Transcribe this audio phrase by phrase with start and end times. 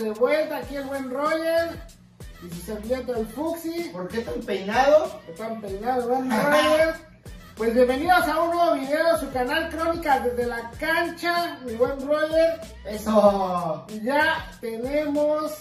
[0.00, 1.70] de vuelta aquí el buen Roger
[2.42, 3.90] y su servilleta el Fuxi.
[3.92, 5.20] ¿Por qué tan peinado?
[5.28, 6.94] Están peinados, buen Roger.
[7.56, 12.00] Pues bienvenidos a un nuevo video de su canal Crónicas desde la cancha, mi buen
[12.08, 12.58] Roger.
[12.86, 13.86] Eso.
[14.02, 15.52] Ya tenemos,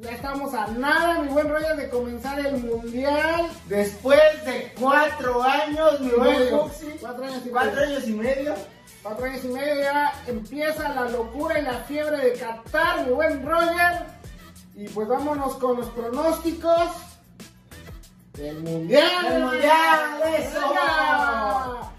[0.00, 3.46] ya estamos a nada, mi buen Roger, de comenzar el mundial.
[3.66, 6.48] Después de cuatro años, mi buen.
[6.48, 6.86] Fuxi.
[7.00, 7.86] Cuatro años y Cuatro medio.
[7.86, 8.54] años y medio.
[9.02, 13.46] Cuatro años y medio ya empieza la locura y la fiebre de Qatar, mi buen
[13.46, 14.04] Roger.
[14.74, 16.90] Y pues vámonos con los pronósticos
[18.34, 19.08] del Mundial.
[19.32, 20.68] ¡Del Mundial, eso!
[20.68, 21.90] Venga.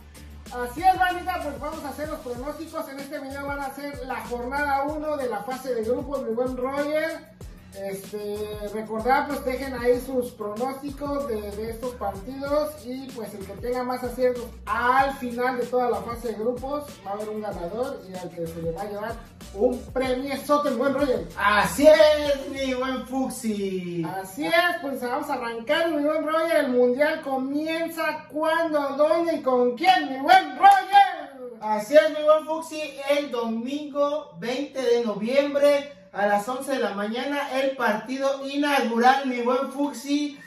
[0.52, 2.90] Así es, bandita, pues vamos a hacer los pronósticos.
[2.90, 6.34] En este video van a ser la jornada 1 de la fase de grupos, mi
[6.34, 7.32] buen Roger.
[7.80, 13.54] Este, recordar, pues dejen ahí sus pronósticos de, de estos partidos y pues el que
[13.54, 17.42] tenga más aciertos al final de toda la fase de grupos va a haber un
[17.42, 19.16] ganador y al que se le va a llevar
[19.54, 21.28] un premio sote, mi buen Roger.
[21.38, 24.04] Así es, mi buen Fuxi.
[24.06, 26.66] Así es, pues vamos a arrancar, mi buen Roger.
[26.66, 31.56] El mundial comienza cuándo, dónde y con quién, mi buen Roger.
[31.62, 36.94] Así es, mi buen Fuxi, el domingo 20 de noviembre a las 11 de la
[36.94, 40.38] mañana, el partido inaugural, mi buen Fuxi.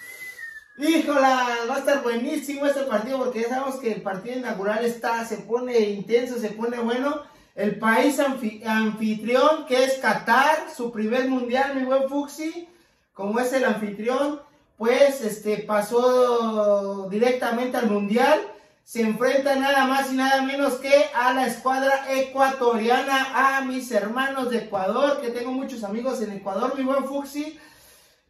[0.77, 5.25] Híjola, va a estar buenísimo este partido porque ya sabemos que el partido inaugural está,
[5.25, 7.23] se pone intenso, se pone bueno.
[7.55, 12.69] El país anfi- anfitrión que es Qatar, su primer mundial, mi buen Fuxi,
[13.13, 14.41] como es el anfitrión,
[14.77, 18.41] pues este pasó directamente al mundial
[18.85, 24.51] se enfrenta nada más y nada menos que a la escuadra ecuatoriana, a mis hermanos
[24.51, 27.59] de Ecuador, que tengo muchos amigos en Ecuador, mi buen Fuxi.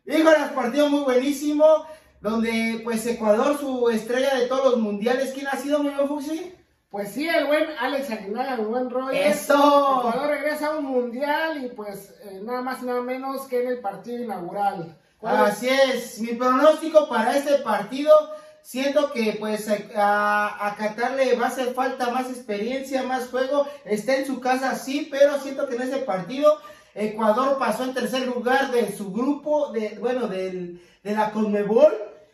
[0.07, 1.87] Híjole, partido muy buenísimo,
[2.21, 6.55] donde pues Ecuador, su estrella de todos los mundiales, ¿quién ha sido mi buen Fuxi?
[6.89, 9.27] Pues sí, el buen Alex Aguinaga, el buen Roger.
[9.27, 9.99] ¡Eso!
[9.99, 13.69] Ecuador regresa a un mundial y pues eh, nada más y nada menos que en
[13.69, 14.97] el partido inaugural.
[15.21, 18.15] Así es, mi pronóstico para este partido,
[18.65, 23.69] siento que pues a, a Qatar le va a hacer falta más experiencia, más juego,
[23.85, 26.59] está en su casa sí, pero siento que en ese partido
[26.95, 31.93] Ecuador pasó en tercer lugar de su grupo, de, bueno, del, de la Conmebol,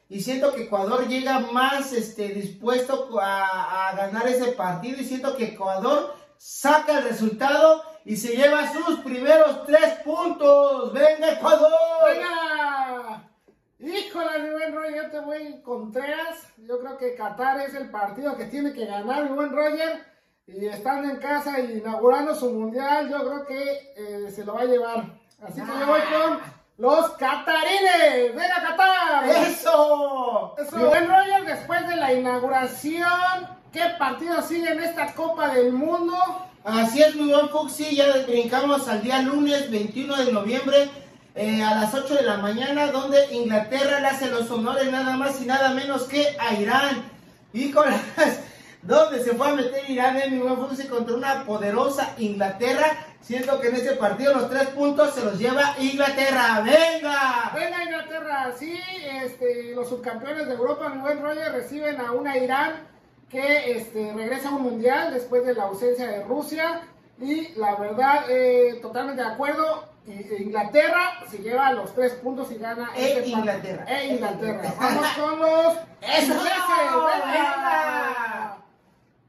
[0.08, 5.36] y siento que Ecuador llega más este, dispuesto a, a ganar ese partido, y siento
[5.36, 10.92] que Ecuador saca el resultado y se lleva sus primeros tres puntos.
[10.92, 11.70] ¡Venga Ecuador!
[12.06, 13.30] ¡Venga!
[13.78, 16.38] Híjole, mi buen Roger, yo te voy Contreras.
[16.66, 20.04] Yo creo que Qatar es el partido que tiene que ganar, mi buen Roger.
[20.46, 24.62] Y estando en casa y inaugurando su mundial, yo creo que eh, se lo va
[24.62, 25.04] a llevar.
[25.40, 26.40] Así que yo voy con
[26.78, 28.34] los catarines.
[28.34, 29.28] ¡Venga, Qatar!
[29.28, 30.56] ¡Eso!
[30.72, 36.16] Mi buen Roger, después de la inauguración, ¿qué partido sigue en esta Copa del Mundo?
[36.64, 40.90] Así es, mi buen Fuxi, ya brincamos al día lunes 21 de noviembre
[41.34, 45.40] eh, a las 8 de la mañana, donde Inglaterra le hace los honores nada más
[45.40, 47.04] y nada menos que a Irán.
[47.52, 48.00] Híjolas,
[48.82, 53.06] ¿dónde se fue a meter Irán, eh, mi buen Fuxi, contra una poderosa Inglaterra?
[53.20, 56.62] Siento que en este partido los tres puntos se los lleva Inglaterra.
[56.64, 57.52] ¡Venga!
[57.54, 58.80] Venga Inglaterra, sí,
[59.22, 62.88] este, los subcampeones de Europa, mi buen Roger, reciben a una Irán
[63.28, 66.82] que este, regresa a un mundial después de la ausencia de Rusia.
[67.20, 72.90] Y la verdad, eh, totalmente de acuerdo, Inglaterra se lleva los tres puntos y gana
[72.96, 73.84] E este Inglaterra.
[73.86, 74.74] E Inglaterra.
[74.80, 76.50] Vamos con los ingleses.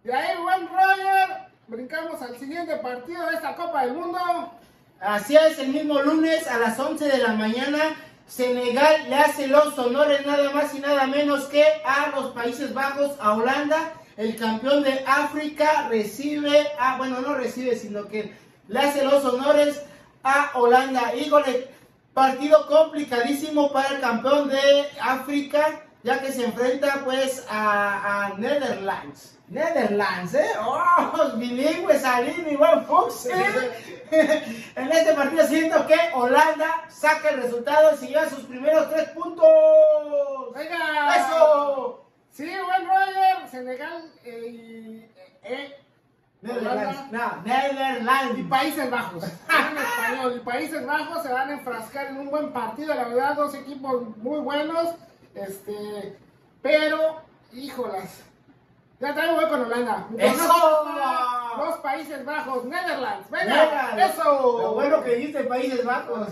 [0.04, 4.20] Y ahí, buen Roger, brincamos al siguiente partido de esta Copa del Mundo.
[5.00, 7.96] Así es, el mismo lunes a las 11 de la mañana,
[8.28, 13.12] Senegal le hace los honores nada más y nada menos que a los Países Bajos,
[13.20, 13.94] a Holanda.
[14.18, 18.34] El campeón de África recibe, ah, bueno, no recibe, sino que
[18.68, 19.82] le hace los honores
[20.24, 21.16] a Holanda.
[21.16, 21.70] Híjole,
[22.14, 29.38] partido complicadísimo para el campeón de África, ya que se enfrenta pues a, a Netherlands.
[29.52, 30.50] Netherlands, ¿eh?
[30.62, 31.34] ¡Oh!
[31.36, 33.26] Bilingüe salí, mi buen Fuchs.
[33.26, 39.10] en este partido siento que Holanda saca el resultado y se lleva sus primeros tres
[39.10, 39.46] puntos.
[40.56, 41.18] ¡Venga!
[41.18, 42.06] ¡Eso!
[42.30, 45.12] Sí, buen Roger, Senegal eh, y
[45.44, 45.78] eh,
[46.42, 48.40] Netherlands, no, Netherlands.
[48.40, 49.24] y Países Bajos.
[49.24, 53.36] en español, y Países Bajos se van a enfrascar en un buen partido, la verdad,
[53.36, 54.96] dos equipos muy buenos.
[55.36, 56.18] Este,
[56.62, 57.22] pero,
[57.54, 58.24] híjolas.
[59.00, 60.08] Ya traigo voy con Holanda.
[60.18, 60.54] ¡Eso!
[61.58, 63.30] Los Países Bajos, Netherlands.
[63.32, 64.16] Venga, Netherlands.
[64.16, 64.58] eso.
[64.62, 66.28] Lo bueno que dijiste Países Bajos.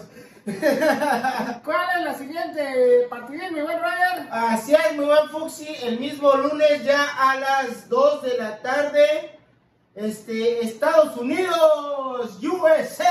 [1.66, 4.28] ¿Cuál es la siguiente partida, mi buen Roger?
[4.32, 9.39] Así es, mi buen Fuxi, el mismo lunes ya a las 2 de la tarde,
[9.96, 13.06] este, Estados Unidos, USA.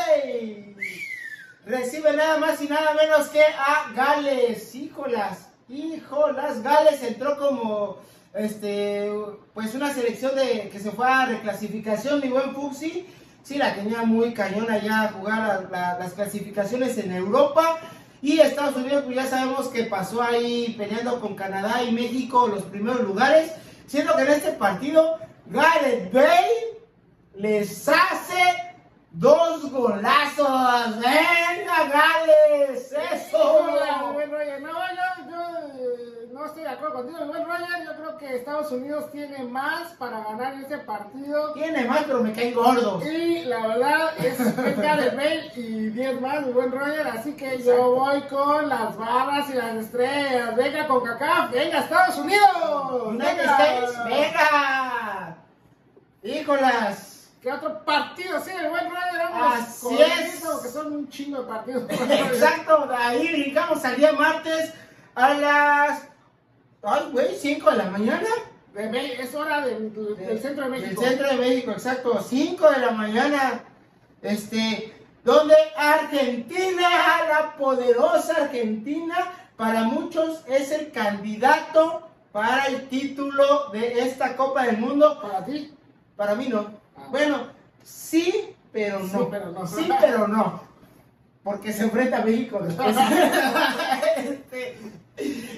[1.66, 4.74] recibe nada más y nada menos que a Gales.
[4.74, 7.98] Híjolas, híjolas, Gales entró como
[8.34, 9.10] este
[9.54, 13.06] pues una selección de que se fue a reclasificación, mi buen Fuxi.
[13.42, 17.78] Sí, la tenía muy cañona ya a jugar las clasificaciones en Europa.
[18.20, 22.64] Y Estados Unidos, pues ya sabemos que pasó ahí peleando con Canadá y México los
[22.64, 23.52] primeros lugares.
[23.86, 26.67] Siendo que en este partido, Gareth Bale
[27.38, 28.74] les hace
[29.12, 30.96] dos golazos.
[30.96, 32.92] ¡Venga, Gales!
[33.12, 33.68] ¡Eso!
[34.60, 37.84] No, yo, yo no estoy de acuerdo contigo, buen Roger.
[37.84, 41.52] Yo creo que Estados Unidos tiene más para ganar este partido.
[41.52, 43.04] Tiene más, pero me caen gordos.
[43.06, 47.06] Y la verdad es, es Gareth Bale y 10 más, mi buen Roger.
[47.06, 50.56] Así que yo voy con las barras y las estrellas.
[50.56, 53.16] Venga, con Cacá, venga, Estados Unidos.
[53.16, 53.58] Venga,
[54.06, 55.36] venga.
[56.24, 57.17] Híjolas.
[57.40, 58.40] ¿Qué otro partido?
[58.40, 59.20] Sí, el buen Roger.
[59.32, 60.42] Así es.
[60.62, 61.84] Que son un chingo de partidos.
[61.90, 64.74] Exacto, ahí brincamos al día martes
[65.14, 66.02] a las.
[66.82, 68.28] Ay, güey, 5 de la mañana.
[68.74, 71.00] Es hora del, del centro de México.
[71.00, 72.20] Del centro de México, exacto.
[72.20, 73.64] 5 de la mañana.
[74.22, 74.94] Este.
[75.24, 76.88] Donde Argentina,
[77.28, 79.16] la poderosa Argentina,
[79.56, 85.20] para muchos es el candidato para el título de esta Copa del Mundo.
[85.20, 85.74] ¿Para ti?
[86.16, 86.77] Para mí no.
[87.10, 87.48] Bueno,
[87.82, 89.08] sí, pero no.
[89.08, 89.66] Sí, pero no.
[89.66, 90.60] Sí, pero no.
[91.42, 92.96] Porque se enfrenta a México después.
[94.16, 94.78] este,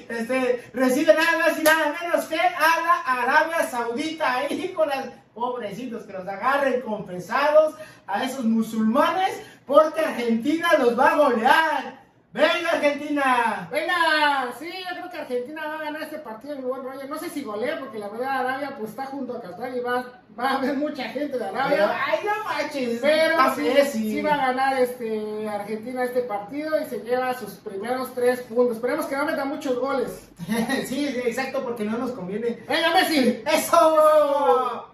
[0.09, 5.07] este, recibe nada más y nada menos que a la Arabia Saudita ahí con las
[5.35, 7.75] pobrecitos que los agarren confesados
[8.07, 12.01] a esos musulmanes porque Argentina los va a golear.
[12.33, 13.69] ¡Venga, Argentina!
[13.73, 14.53] ¡Venga!
[14.59, 17.07] Sí, yo creo que Argentina va a ganar este partido en buen rollo.
[17.09, 20.20] No sé si golea, porque la verdad Arabia pues está junto a Qatar y va,
[20.39, 21.91] va a haber mucha gente de Arabia.
[22.07, 23.01] ¡Ay, no manches!
[23.01, 28.15] Pero sí, sí, va a ganar este, Argentina este partido y se lleva sus primeros
[28.15, 28.77] tres puntos.
[28.77, 30.29] Esperemos que no meta muchos goles.
[30.87, 32.59] sí, sí, exacto, porque no nos conviene.
[32.69, 33.43] ¡Venga, Messi!
[33.47, 34.87] ¡Eso!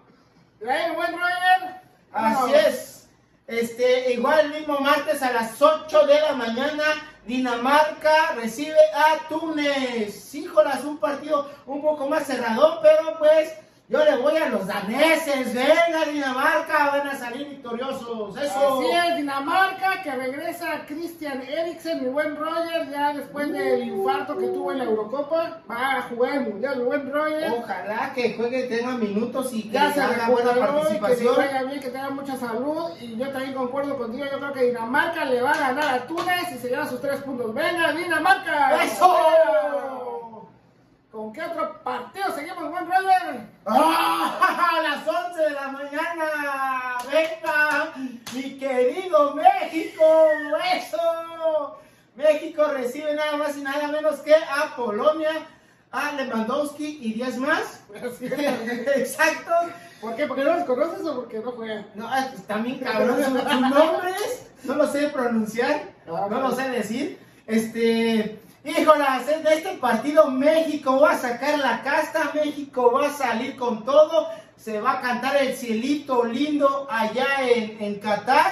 [0.59, 1.81] ¡Ven, buen Roger!
[2.11, 3.09] Así es.
[3.47, 6.83] Este, igual el mismo martes a las 8 de la mañana,
[7.25, 10.35] Dinamarca recibe a Túnez.
[10.35, 13.53] Híjolas, un partido un poco más cerrado, pero pues
[13.89, 15.53] yo le voy a los daneses.
[15.53, 18.35] Venga, Dinamarca, van a salir victoriosos.
[18.35, 18.79] Eso.
[18.79, 24.47] Así es, Dinamarca, que regresa Christian Eriksen, mi buen Roger, ya después del infarto que
[24.47, 25.61] tuvo en la Eurocopa.
[25.71, 27.53] Va a jugar el Mundial, mi buen Roger.
[27.57, 31.35] Ojalá que juegue, tenga minutos y que ya se haga buena participación.
[31.35, 32.91] Que vaya bien, que tenga mucha salud.
[32.99, 34.25] Y yo también concuerdo contigo.
[34.29, 37.21] Yo creo que Dinamarca le va a ganar a Túnez y se lleva sus tres
[37.21, 37.53] puntos.
[37.53, 38.83] ¡Venga, Dinamarca!
[38.83, 40.06] ¡Eso!
[41.17, 43.41] ¿Con qué otro partido seguimos, buen brother?
[43.65, 44.69] ¡Ah!
[44.77, 46.97] A las 11 de la mañana.
[47.11, 47.93] Venga,
[48.35, 50.03] mi querido México.
[50.75, 51.79] Eso.
[52.15, 55.31] México recibe nada más y nada menos que a Polonia,
[55.91, 57.81] a Lewandowski y 10 más.
[58.95, 59.53] Exacto.
[59.99, 60.27] ¿Por qué?
[60.27, 61.87] ¿Porque no los conoces o porque no juegan?
[61.95, 63.23] No, pues también cabrón.
[63.23, 65.81] Sus nombres no lo sé pronunciar,
[66.13, 67.19] ah, no lo sé decir.
[67.47, 68.39] Este.
[68.67, 73.85] Híjolas, de este partido México va a sacar la casta, México va a salir con
[73.85, 74.27] todo,
[74.57, 78.51] se va a cantar el cielito lindo allá en, en Qatar.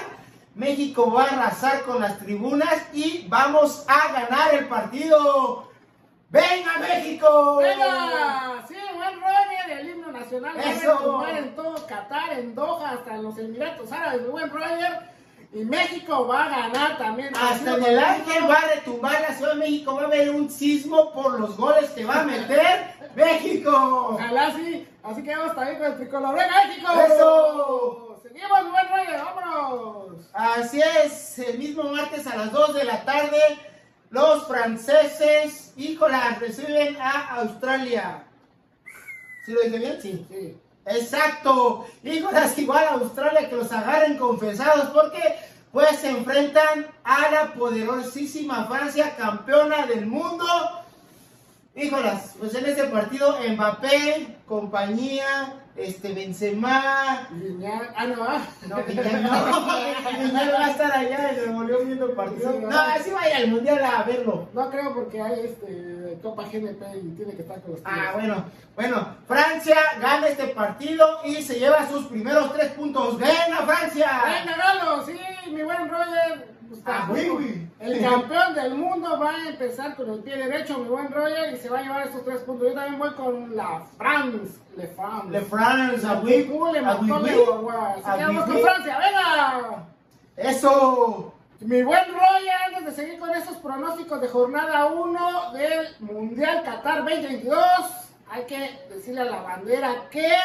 [0.54, 5.70] México va a arrasar con las tribunas y vamos a ganar el partido.
[6.30, 7.58] ¡Venga, México!
[7.58, 8.64] ¡Venga!
[8.70, 10.58] Sí, buen Roger, el himno nacional.
[10.58, 11.28] Eso.
[11.28, 14.30] en todo Qatar, en Doha, hasta en los Emiratos Árabes.
[14.30, 15.15] Buen Roger.
[15.54, 17.34] Y México va a ganar también.
[17.36, 19.96] Hasta en el ángel va a retumbar la Ciudad de México.
[19.96, 23.72] Va a haber un sismo por los goles que va a meter México.
[24.12, 24.88] Ojalá sí.
[25.04, 26.36] Así que vamos también con el tricolor.
[26.36, 26.92] ¡Venga, México!
[27.08, 28.22] ¡Eso!
[28.24, 30.30] Seguimos, buen rollo, vámonos.
[30.34, 33.40] Así es, el mismo martes a las 2 de la tarde,
[34.10, 38.24] los franceses, híjola, reciben a Australia.
[39.46, 40.02] ¿Sí lo dije bien?
[40.02, 40.26] Sí.
[40.30, 40.60] sí.
[40.86, 41.88] Exacto.
[42.04, 45.20] Híjolas, igual a Australia que los agarren confesados porque
[45.72, 50.46] pues se enfrentan a la poderosísima Francia, campeona del mundo.
[51.76, 58.16] Híjolas, pues en este partido Mbappé, compañía, este Benzema, Viñal, ah no,
[58.70, 59.30] no Viñal no,
[60.24, 62.62] Viñal va a estar allá y se volvió viendo el partido.
[62.62, 64.48] no, así vaya al mundial a verlo.
[64.54, 68.46] No creo porque hay este Copa GNP y tiene que estar con los Ah, bueno,
[68.74, 73.18] bueno, Francia gana este partido y se lleva sus primeros tres puntos.
[73.20, 74.24] ¡Venga, Francia!
[74.24, 75.06] ¡Venga, galo!
[75.06, 75.20] Sí,
[75.52, 76.55] mi buen Roger.
[76.86, 77.70] Ah, oui, oui.
[77.80, 81.58] El campeón del mundo va a empezar con el pie derecho, mi buen Roger, y
[81.58, 82.70] se va a llevar estos tres puntos.
[82.70, 84.60] Yo también voy con la France.
[84.78, 85.30] Le France.
[85.30, 86.50] Le France, a oui.
[86.74, 89.86] Le mató Así que vamos con Francia, venga.
[90.38, 91.34] Eso.
[91.62, 97.06] Mi buen Roger, antes de seguir con estos pronósticos de jornada 1 del Mundial Qatar
[97.06, 97.60] 2022,
[98.30, 100.36] hay que decirle a la bandera que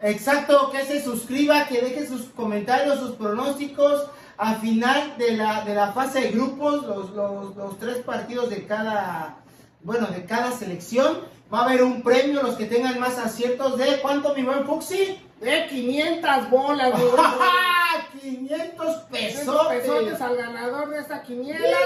[0.00, 4.06] Exacto, que se suscriba, que deje sus comentarios, sus pronósticos.
[4.36, 8.66] A final de la, de la fase de grupos, los, los, los tres partidos de
[8.66, 9.36] cada,
[9.82, 11.18] bueno, de cada selección,
[11.52, 15.20] va a haber un premio, los que tengan más aciertos de, ¿cuánto mi buen Fuxi?
[15.40, 18.20] de 500 bolas, mi buen Roger.
[18.20, 19.68] 500 Esos pesos.
[19.68, 21.78] pesotes al ganador de esta quiniela.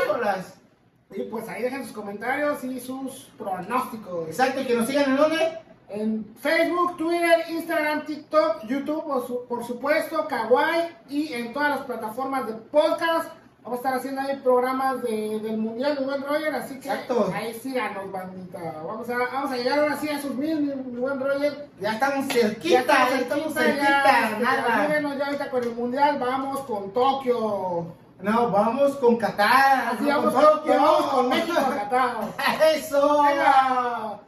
[1.11, 4.29] Y pues ahí dejen sus comentarios y sus pronósticos.
[4.29, 5.59] Exacto, y que nos sigan en dónde?
[5.91, 11.81] En Facebook, Twitter, Instagram, TikTok, YouTube, por, su- por supuesto, Kawaii y en todas las
[11.81, 13.31] plataformas de podcast.
[13.63, 17.31] Vamos a estar haciendo ahí programas de- del Mundial de Buen Roger, así que Exacto.
[17.35, 18.59] ahí síganos, bandita.
[18.87, 21.69] Vamos a, vamos a llegar ahora sí a sus mil, mi, mi buen Roger.
[21.81, 24.83] Ya estamos Ya cerquita, ya estamos cerquita, este, nada.
[24.85, 27.87] ayúdenos ya ahorita con el Mundial, vamos con Tokio.
[28.23, 29.95] No, vamos con Qatar.
[29.95, 30.73] Así no vamos, con con, Tokio.
[30.75, 32.17] vamos con México, Qatar.
[32.75, 33.23] Eso.
[33.23, 34.19] Venga.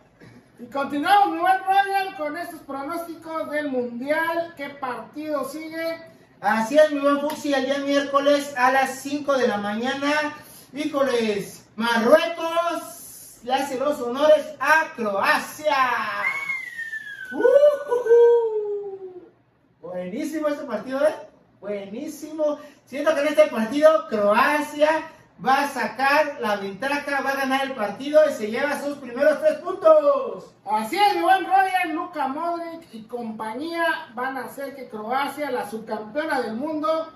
[0.61, 4.53] Y continuamos, mi buen Roger, con estos pronósticos del Mundial.
[4.59, 6.03] ¿Qué partido sigue?
[6.39, 10.35] Así es, mi buen Fuxi, el día miércoles a las 5 de la mañana.
[10.75, 15.77] Híjoles, Marruecos le hace los honores a Croacia.
[17.33, 19.23] ¡Ujujú!
[19.81, 21.15] Buenísimo este partido, ¿eh?
[21.59, 22.59] Buenísimo.
[22.85, 25.11] Siento que en este partido Croacia
[25.45, 29.41] va a sacar la ventaja, va a ganar el partido y se lleva sus primeros
[29.41, 30.55] tres puntos.
[30.65, 35.69] Así es, mi buen Roger, Luka Modric y compañía van a hacer que Croacia, la
[35.69, 37.09] subcampeona del mundo,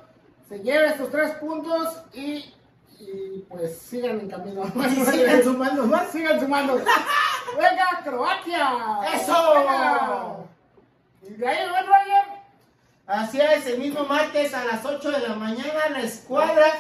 [0.49, 2.54] se lleve estos tres puntos y,
[2.99, 4.62] y, pues sigan en camino.
[4.75, 6.09] Y siguen sumando más.
[6.09, 6.76] Sigan sumando.
[7.57, 8.71] Venga, Croacia.
[9.14, 9.54] ¡Eso!
[9.54, 10.37] Venga.
[11.23, 12.45] Y de ahí, mi buen Roger.
[13.07, 16.73] Así es, el mismo martes a las 8 de la mañana la escuadra,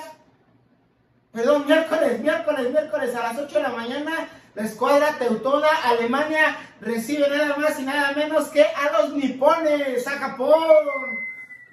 [1.34, 7.28] perdón, miércoles, miércoles, miércoles a las 8 de la mañana, la escuadra teutona Alemania recibe
[7.28, 10.64] nada más y nada menos que a los nipones, a Japón.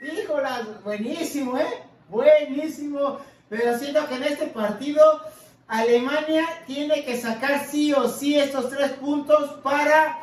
[0.02, 1.84] Híjolas, buenísimo, ¿eh?
[2.10, 3.20] Buenísimo.
[3.50, 5.22] Pero siento que en este partido
[5.68, 10.18] Alemania tiene que sacar sí o sí estos tres puntos para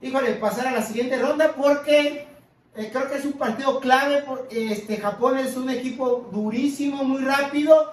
[0.00, 2.26] híjole, pasar a la siguiente ronda porque
[2.76, 4.22] eh, creo que es un partido clave.
[4.22, 7.90] por- este, Japón es un equipo durísimo, muy rápido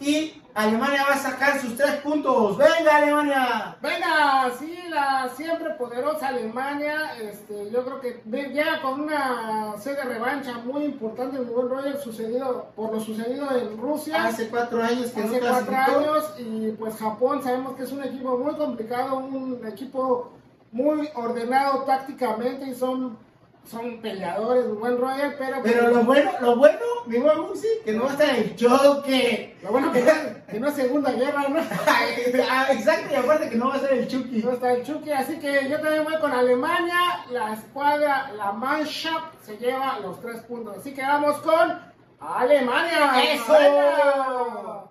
[0.00, 2.56] y Alemania va a sacar sus tres puntos.
[2.56, 3.76] ¡Venga, Alemania!
[3.80, 10.04] Venga, sí, la siempre poderosa Alemania, este, yo creo que llega con una sed de
[10.04, 15.10] revancha muy importante, mi buen Roger, sucedido, por lo sucedido en Rusia Hace cuatro años
[15.10, 15.98] que hace no cuatro clasificó.
[15.98, 20.32] años y pues Japón sabemos que es un equipo muy complicado, un equipo
[20.72, 23.16] muy ordenado tácticamente y son,
[23.70, 28.04] son peleadores, buen Roger, pero, Pero lo bueno, lo bueno, mi buen Muxi, que no
[28.04, 29.56] va a estar el choque.
[29.62, 30.12] lo bueno que no,
[30.50, 31.60] que no es segunda guerra, ¿no?
[32.50, 34.42] Ah, Exacto, y aparte que no va a ser el Chucky.
[34.42, 37.24] No está el Chucky, así que yo también voy con Alemania.
[37.30, 40.78] La escuadra, la Mannschaft, se lleva los tres puntos.
[40.78, 41.80] Así que vamos con
[42.20, 43.22] Alemania.
[43.32, 44.90] ¡Eso!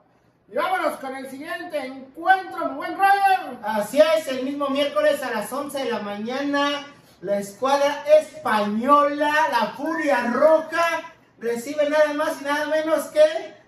[0.49, 3.57] Y vámonos con el siguiente encuentro, buen Roger.
[3.63, 6.87] Así es, el mismo miércoles a las 11 de la mañana,
[7.21, 13.21] la escuadra española, la Furia Roja, recibe nada más y nada menos que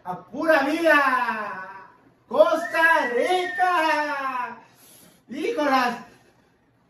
[0.04, 1.66] a pura vida.
[2.28, 4.58] Costa Rica.
[5.30, 6.10] Híjolas.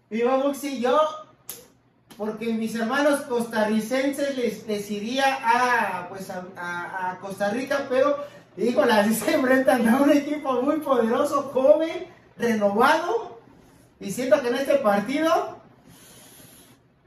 [0.09, 0.99] Viva Buxi, yo,
[2.17, 8.17] porque mis hermanos costarricenses les, les iría a, pues a, Costa Rica, pero
[8.57, 12.07] híjolas, se enfrentan a un equipo muy poderoso, joven,
[12.37, 13.39] renovado,
[13.99, 15.59] y siento que en este partido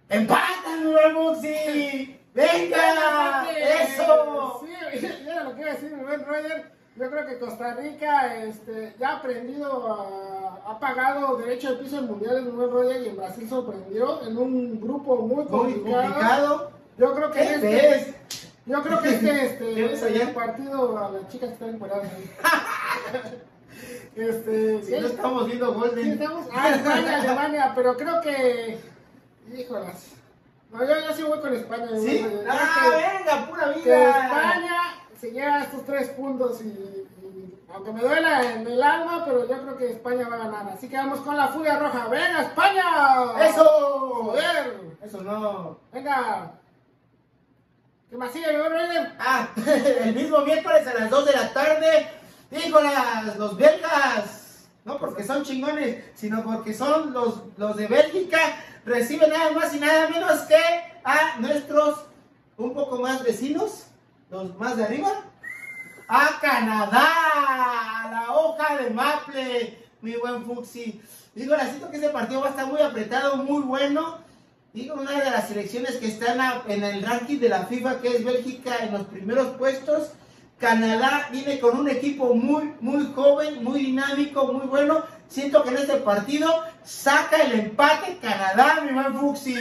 [0.09, 2.22] empatan, mi Buxi.
[2.35, 3.47] ¡Venga!
[3.51, 4.62] ¡Eso!
[4.65, 6.73] Sí, era lo que iba a decir mi buen Roger.
[6.95, 11.99] Yo creo que Costa Rica este, ya ha aprendido, a- ha pagado derecho de piso
[11.99, 16.03] en mundiales, mi buen Roger, y en Brasil sorprendió en un grupo muy complicado.
[16.03, 16.71] complicado.
[16.99, 18.15] Yo creo que ¿Qué este, ves?
[18.67, 22.31] yo creo que este, este, este partido a las chicas que están encueradas ahí.
[24.17, 26.12] este, Si no sí, estamos viendo sí, Golden.
[26.12, 28.79] estamos, ah, España, Alemania, pero creo que,
[29.57, 30.09] híjolas,
[30.73, 31.87] no, yo, yo sí voy con España.
[32.00, 32.23] ¿Sí?
[32.23, 34.26] voy- ¡Ah, que- venga, pura que vida!
[34.26, 34.76] España
[35.21, 39.62] se lleva estos tres puntos y, y aunque me duela en el alma, pero yo
[39.62, 40.69] creo que España va a ganar.
[40.75, 42.07] Así que vamos con la furia roja.
[42.09, 42.85] ¡Venga, España!
[43.49, 43.64] ¡Eso!
[44.25, 44.81] ¡Joder!
[45.02, 45.79] Eso no.
[45.93, 46.52] ¡Venga!
[48.11, 48.47] ¿Qué más sigue?
[49.19, 49.49] Ah,
[50.05, 52.09] el mismo miércoles a las 2 de la tarde,
[52.50, 54.42] híjolas, los belgas,
[54.85, 58.39] no porque son chingones, sino porque son los, los de Bélgica,
[58.85, 60.57] reciben nada más y nada menos que
[61.05, 62.07] a nuestros
[62.57, 63.87] un poco más vecinos,
[64.31, 65.25] los más de arriba,
[66.09, 67.09] a Canadá,
[68.05, 71.01] a la hoja de Maple, mi buen Fuxi.
[71.35, 74.19] Digo, la siento que ese partido va a estar muy apretado, muy bueno.
[74.75, 78.25] Digo, una de las selecciones que están en el ranking de la FIFA, que es
[78.25, 80.12] Bélgica, en los primeros puestos.
[80.62, 85.02] Canadá viene con un equipo muy, muy joven, muy dinámico, muy bueno.
[85.26, 86.49] Siento que en este partido
[86.85, 89.57] saca el empate Canadá, mi buen Fuxi.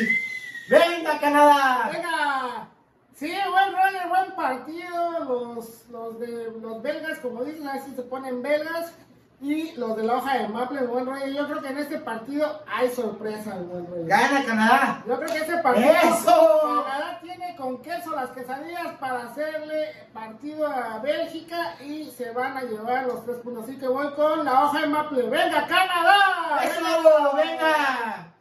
[0.69, 1.89] ¡Venga, Canadá!
[1.91, 2.67] Venga.
[3.15, 5.55] Sí, buen Roger, buen partido.
[5.55, 8.93] Los, los de los belgas, como dicen, a veces se ponen belgas.
[9.41, 11.33] Y los de la hoja de Maple, buen Roger.
[11.33, 14.05] Yo creo que en este partido hay sorpresa, buen Roger.
[14.05, 15.03] ¡Gana, Canadá!
[15.07, 16.83] Yo creo que este partido ¡Eso!
[16.85, 22.61] Canadá tiene con queso las quesadillas para hacerle partido a Bélgica y se van a
[22.61, 23.63] llevar los tres puntos.
[23.63, 25.23] Así que voy con la hoja de Maple.
[25.23, 26.63] ¡Venga, Canadá!
[26.63, 27.35] ¡Eso!
[27.35, 28.33] ¡Venga!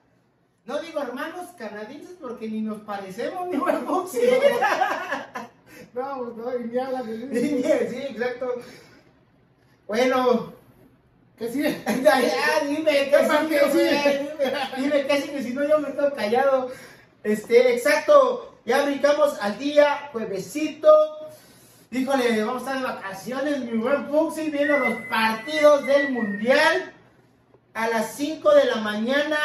[0.66, 4.20] No digo hermanos canadienses porque ni nos parecemos, mi buen Fuxi.
[5.94, 7.40] No, pues no, ni hablan de.
[7.40, 8.54] Sí, sí, exacto.
[9.86, 10.52] Bueno,
[11.40, 11.62] Que sí.
[12.02, 12.20] ya,
[12.68, 14.36] dime qué ¿Qué sigue, sigue?
[14.36, 16.70] dime, dime qué sigue, si no yo me quedo callado.
[17.24, 20.90] Este, exacto, ya brincamos al día, juevesito.
[21.90, 26.92] Híjole, vamos a estar de vacaciones, mi buen Fuxi, viendo los partidos del Mundial
[27.72, 29.38] a las 5 de la mañana.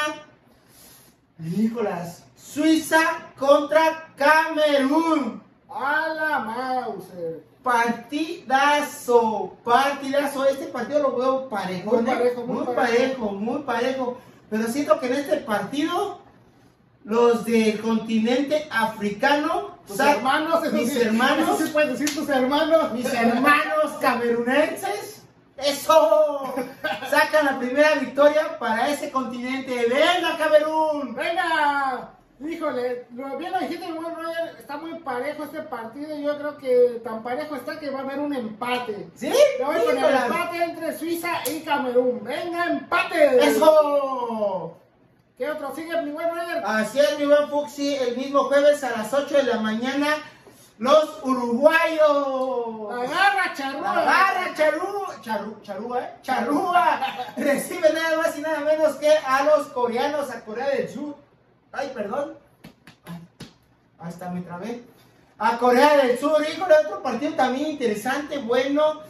[1.40, 5.42] Híjolas, Suiza contra Camerún.
[5.70, 7.55] A la Mauser.
[7.66, 10.46] Partidazo, partidazo.
[10.46, 11.96] Este partido lo veo parejo.
[11.96, 12.76] Muy parejo, muy muy parejo.
[12.76, 14.18] parejo, muy parejo.
[14.50, 16.22] Pero siento que en este partido,
[17.04, 22.92] los del continente africano, Tus hermanos, mis sí, hermanos, sí puedes decir tus hermanos.
[22.94, 25.24] mis hermanos camerunenses,
[25.58, 26.54] eso,
[27.10, 29.88] sacan la primera victoria para ese continente.
[29.90, 31.16] ¡Venga, Camerún!
[31.16, 32.12] Venga.
[32.38, 37.02] Híjole, bien lo dijiste, buen Roger, está muy parejo este partido y yo creo que
[37.02, 39.08] tan parejo está que va a haber un empate.
[39.16, 39.34] ¿Sí?
[39.64, 40.26] Con el Híjolas.
[40.26, 42.24] empate entre Suiza y Camerún.
[42.26, 43.48] Venga, empate.
[43.48, 44.78] ¡Eso!
[45.38, 46.62] ¿Qué otro sigue, mi buen Roger?
[46.66, 50.18] Así es, mi buen Fuxi, el mismo jueves a las 8 de la mañana,
[50.78, 52.92] los uruguayos.
[52.92, 53.96] Agarra, charrúa.
[53.96, 56.10] La barra charú, charú, charúa, ¿eh?
[56.22, 57.00] charúa,
[57.38, 61.16] recibe nada más y nada menos que a los coreanos, a Corea del Sur.
[61.78, 62.38] Ay, perdón.
[63.06, 63.20] Ay,
[64.00, 64.84] ahí está, me trabé.
[65.38, 69.02] A Corea del Sur, híjole, otro partido también interesante, bueno.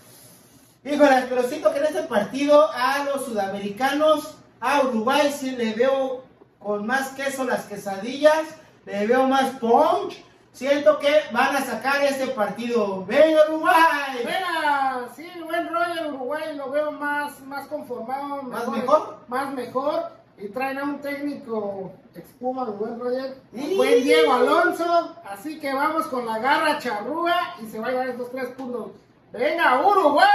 [0.83, 6.23] Híjole, pero siento que en este partido a los sudamericanos, a Uruguay sí le veo
[6.57, 8.45] con más queso las quesadillas,
[8.85, 10.23] le veo más punch.
[10.51, 13.05] Siento que van a sacar este partido.
[13.05, 14.23] ¡Venga, Uruguay!
[14.23, 18.41] Venga, sí, buen Roger Uruguay lo veo más, más conformado.
[18.43, 19.17] ¿Más mejor?
[19.27, 20.14] Más mejor.
[20.37, 23.37] Y traen a un técnico expuma, el buen Roger.
[23.51, 25.15] Buen Diego Alonso.
[25.23, 28.91] Así que vamos con la garra charrúa y se va a llevar estos tres puntos.
[29.31, 30.27] ¡Venga, Uruguay!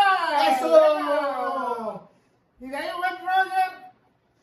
[0.57, 2.09] ¡Eso!
[2.61, 3.91] Y de ahí, buen Roger.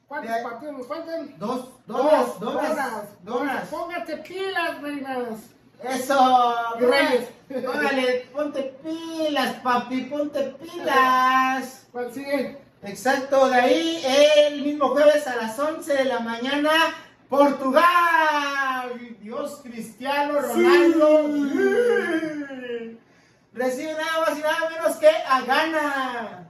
[0.07, 1.39] ¿Cuántos De ahí- partidos nos faltan?
[1.39, 3.23] Dos, donas, donas, donas.
[3.23, 3.67] donas.
[3.67, 5.39] Póngate pilas, reinas.
[5.83, 7.29] Eso, Reyes.
[7.67, 11.87] Órale, ponte pilas, papi, ponte pilas.
[11.91, 12.57] ¿Cuál sigue?
[12.83, 14.03] Exacto, de ahí
[14.47, 16.71] el mismo jueves a las 11 de la mañana,
[17.29, 17.83] Portugal.
[19.19, 21.27] Dios, Cristiano Ronaldo.
[21.27, 22.99] Sí.
[23.53, 26.49] Recibe nada más y nada menos que a Ghana.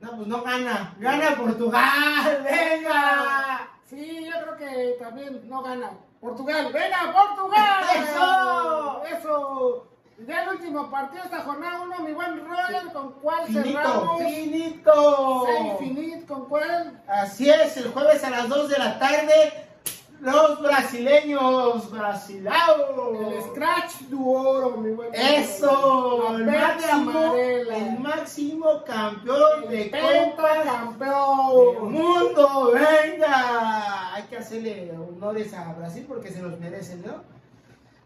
[0.00, 3.68] No, pues no gana, gana Portugal, venga.
[3.84, 5.90] Sí, yo creo que también no gana.
[6.20, 7.84] Portugal, venga, Portugal.
[7.96, 9.02] ¡Eso!
[9.04, 9.86] Eso.
[10.26, 14.22] Ya el último partido de esta jornada uno, mi buen Roger, ¿con cuál cerramos?
[14.22, 14.59] finito.
[14.84, 17.00] Seis finit, ¿con cuál?
[17.06, 19.52] Así es, el jueves a las 2 de la tarde,
[20.20, 23.32] los brasileños, brasilaos.
[23.32, 25.14] El Scratch du Oro, mi buen.
[25.14, 31.92] Eso, el máximo, el máximo campeón de El Copa del campeón.
[31.92, 34.14] Mundo, venga.
[34.14, 37.39] Hay que hacerle honores a Brasil porque se los merecen, ¿no?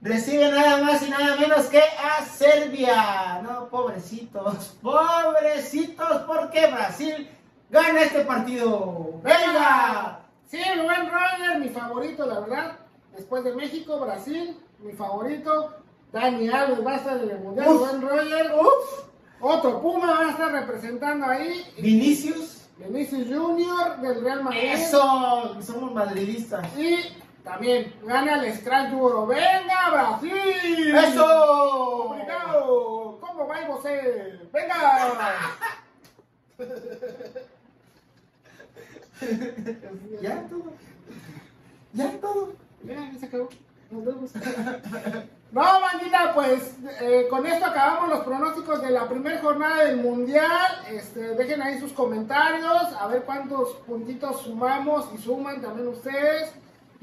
[0.05, 3.41] Recibe nada más y nada menos que a Serbia.
[3.43, 7.31] No, pobrecitos, pobrecitos, porque Brasil
[7.71, 9.15] gana este partido.
[9.23, 10.21] Venga.
[10.47, 12.79] Sí, buen Roger, mi favorito, la verdad.
[13.17, 15.75] Después de México, Brasil, mi favorito.
[16.13, 18.03] Dani Alves va a estar en el Mundial, Uf.
[18.03, 18.53] Roger.
[18.61, 19.05] Uf.
[19.41, 21.65] Otro Puma va a estar representando ahí.
[21.79, 22.69] Vinicius.
[22.77, 24.61] Vinicius Junior del Real Madrid.
[24.65, 26.67] Eso, somos madridistas.
[26.77, 29.27] Y también gana el Scratch du Oro.
[29.27, 30.97] ¡Venga, Brasil!
[30.97, 32.07] ¡Eso!
[32.07, 33.19] Obrigado.
[33.21, 34.41] ¿Cómo va você?
[34.53, 35.57] ¡Venga!
[40.21, 40.73] Ya todo.
[41.93, 42.53] Ya todo.
[42.83, 43.49] Ya, ya se acabó.
[43.91, 44.31] Nos vemos.
[45.53, 50.85] No, bandita, pues eh, con esto acabamos los pronósticos de la primera jornada del Mundial.
[50.91, 56.53] Este, dejen ahí sus comentarios, a ver cuántos puntitos sumamos y suman también ustedes.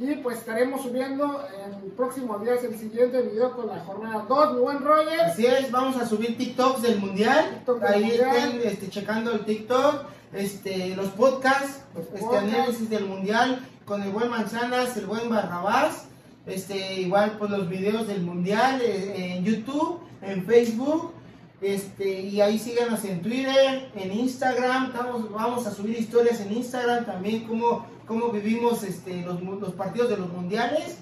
[0.02, 4.60] Y pues estaremos subiendo en próximos días el siguiente video con la jornada 2, mi
[4.62, 5.22] buen Roger.
[5.22, 7.52] Así es, vamos a subir TikToks del mundial.
[7.58, 8.48] TikTok del Ahí Mundial.
[8.56, 12.52] estén este, checando el TikTok, este, los podcasts, Los este podcasts.
[12.52, 16.06] análisis del mundial con el buen Manzanas, el buen Barrabás.
[16.48, 21.14] Este, igual pues los videos del mundial eh, en YouTube, en Facebook.
[21.62, 27.06] Este, y ahí síganos en Twitter, en Instagram, estamos, vamos a subir historias en Instagram
[27.06, 30.98] también, cómo, cómo vivimos este, los, partidos de los mundiales.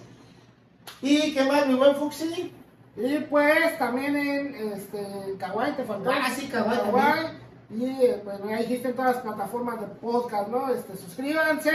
[1.02, 2.54] ¿Y qué más, mi buen Fuxi?
[2.96, 6.12] Y pues también en este, Kawaii te faltó.
[6.12, 7.38] Ah, sí, Kawaii
[7.72, 10.72] Y eh, pues ahí existen todas las plataformas de podcast, ¿no?
[10.72, 11.72] Este, suscríbanse,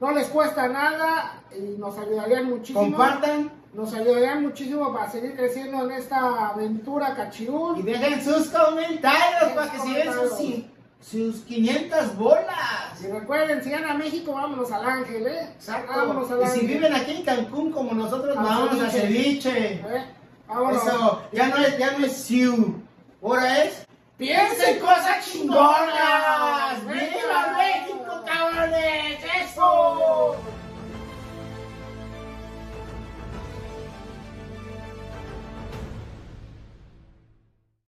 [0.00, 2.80] no les cuesta nada y nos ayudarían muchísimo.
[2.80, 7.84] Compartan Nos ayudarían muchísimo para seguir creciendo en esta aventura y cachirul.
[7.84, 10.64] dejen sus comentarios para que den sus
[11.00, 13.02] sus 500 bolas.
[13.02, 15.48] Y recuerden, si van a México, vámonos al Ángel, ¿eh?
[15.54, 15.92] Exacto.
[15.94, 16.56] Vámonos al Ángel.
[16.56, 19.72] Y si viven aquí en Cancún como nosotros, vámonos a ceviche.
[19.74, 20.04] ¿Eh?
[20.46, 20.86] Vámonos.
[20.86, 22.82] Eso, ya no es, ya no es Siu.
[23.22, 23.86] Ahora es.
[24.18, 26.84] ¡Piensen cosas chingonas!
[26.86, 29.18] ¡Viva México, cabrones!
[29.42, 30.36] ¡Eso!